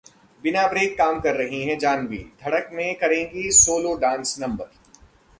[0.43, 4.71] बिना ब्रेक काम कर रहीं हैं जाह्नवी, 'धड़क' में करेंगी सोलो डांस नंबर